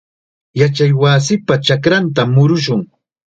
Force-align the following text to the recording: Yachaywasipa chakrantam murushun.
Yachaywasipa 0.59 1.55
chakrantam 1.65 2.29
murushun. 2.35 2.81